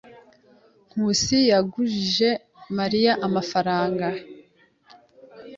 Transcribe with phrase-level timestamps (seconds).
[0.89, 2.29] Nkusi yagujije
[2.77, 4.07] Mariya amafaranga.